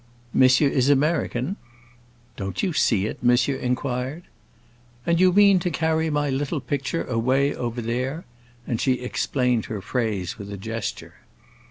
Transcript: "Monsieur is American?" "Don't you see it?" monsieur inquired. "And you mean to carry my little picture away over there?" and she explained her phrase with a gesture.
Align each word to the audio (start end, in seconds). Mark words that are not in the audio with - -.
"Monsieur 0.33 0.67
is 0.67 0.89
American?" 0.89 1.57
"Don't 2.35 2.63
you 2.63 2.73
see 2.73 3.05
it?" 3.05 3.21
monsieur 3.21 3.53
inquired. 3.55 4.23
"And 5.05 5.19
you 5.19 5.31
mean 5.31 5.59
to 5.59 5.69
carry 5.69 6.09
my 6.09 6.31
little 6.31 6.59
picture 6.59 7.03
away 7.03 7.53
over 7.53 7.83
there?" 7.83 8.25
and 8.65 8.81
she 8.81 8.93
explained 8.93 9.65
her 9.65 9.79
phrase 9.79 10.39
with 10.39 10.51
a 10.51 10.57
gesture. 10.57 11.13